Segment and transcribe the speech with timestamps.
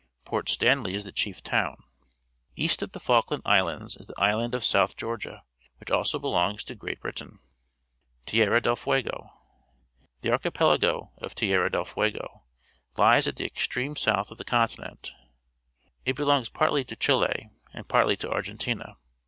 [0.25, 1.77] Port Stanley is the chief town.
[2.55, 5.43] East of the Falkland Islands is the island of South Georgia,
[5.79, 7.37] which also belongs to Great Britain.
[8.25, 9.29] Tierra del Fuego.—
[10.21, 12.41] The archipelago of Tierra del Fuego
[12.97, 15.11] Ues at the extreme south of the continent.
[16.03, 18.97] It belongs partly to Chile and partly to Argentina.